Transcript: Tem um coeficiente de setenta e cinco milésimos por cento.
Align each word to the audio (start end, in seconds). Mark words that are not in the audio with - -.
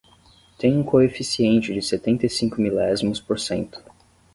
Tem 0.57 0.75
um 0.75 0.83
coeficiente 0.83 1.71
de 1.71 1.79
setenta 1.79 2.25
e 2.25 2.29
cinco 2.31 2.59
milésimos 2.59 3.19
por 3.21 3.39
cento. 3.39 3.79